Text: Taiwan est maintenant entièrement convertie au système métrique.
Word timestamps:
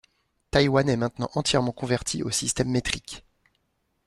Taiwan 0.49 0.87
est 0.89 0.95
maintenant 0.97 1.29
entièrement 1.35 1.73
convertie 1.73 2.23
au 2.23 2.31
système 2.31 2.71
métrique. 2.71 3.23